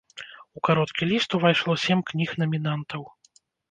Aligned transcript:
У 0.59 0.63
кароткі 0.69 1.09
ліст 1.11 1.37
увайшло 1.41 1.79
сем 1.85 2.05
кніг-намінантаў. 2.11 3.11